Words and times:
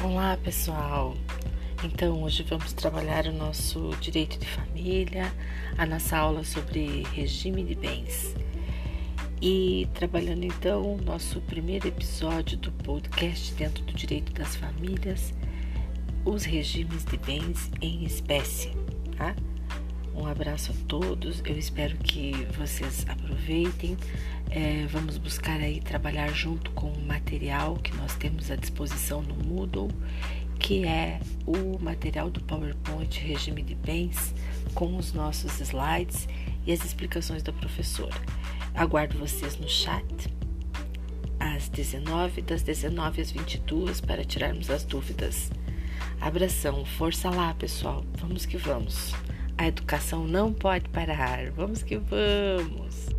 Olá, 0.00 0.38
pessoal! 0.44 1.16
Então, 1.82 2.22
hoje 2.22 2.44
vamos 2.44 2.72
trabalhar 2.72 3.26
o 3.26 3.32
nosso 3.32 3.90
direito 4.00 4.38
de 4.38 4.46
família, 4.46 5.32
a 5.76 5.84
nossa 5.84 6.16
aula 6.16 6.44
sobre 6.44 7.02
regime 7.12 7.64
de 7.64 7.74
bens. 7.74 8.32
E 9.42 9.88
trabalhando 9.94 10.44
então 10.44 10.94
o 10.94 11.02
nosso 11.02 11.40
primeiro 11.40 11.88
episódio 11.88 12.56
do 12.58 12.70
podcast 12.70 13.52
dentro 13.54 13.82
do 13.82 13.92
direito 13.92 14.32
das 14.32 14.54
famílias, 14.54 15.34
os 16.24 16.44
regimes 16.44 17.04
de 17.04 17.16
bens 17.16 17.68
em 17.82 18.04
espécie, 18.04 18.70
tá? 19.16 19.34
Um 20.28 20.30
abraço 20.30 20.72
a 20.72 20.74
todos, 20.86 21.42
eu 21.46 21.56
espero 21.56 21.96
que 21.96 22.32
vocês 22.58 23.06
aproveitem. 23.08 23.96
É, 24.50 24.84
vamos 24.90 25.16
buscar 25.16 25.58
aí 25.58 25.80
trabalhar 25.80 26.30
junto 26.34 26.70
com 26.72 26.92
o 26.92 27.00
material 27.00 27.76
que 27.76 27.96
nós 27.96 28.14
temos 28.14 28.50
à 28.50 28.56
disposição 28.56 29.22
no 29.22 29.34
Moodle, 29.34 29.88
que 30.58 30.84
é 30.84 31.18
o 31.46 31.82
material 31.82 32.28
do 32.28 32.42
PowerPoint 32.42 33.18
Regime 33.18 33.62
de 33.62 33.74
Bens, 33.74 34.34
com 34.74 34.98
os 34.98 35.14
nossos 35.14 35.60
slides 35.60 36.28
e 36.66 36.74
as 36.74 36.84
explicações 36.84 37.42
da 37.42 37.52
professora. 37.54 38.20
Aguardo 38.74 39.16
vocês 39.16 39.56
no 39.56 39.66
chat 39.66 40.04
às 41.40 41.70
19, 41.70 42.42
das 42.42 42.60
19 42.62 43.22
às 43.22 43.30
22 43.30 44.02
para 44.02 44.22
tirarmos 44.26 44.68
as 44.68 44.84
dúvidas. 44.84 45.50
Abração, 46.20 46.84
força 46.84 47.30
lá, 47.30 47.54
pessoal. 47.54 48.04
Vamos 48.18 48.44
que 48.44 48.58
vamos. 48.58 49.14
A 49.58 49.66
educação 49.66 50.24
não 50.24 50.52
pode 50.52 50.88
parar. 50.88 51.50
Vamos 51.50 51.82
que 51.82 51.96
vamos! 51.96 53.17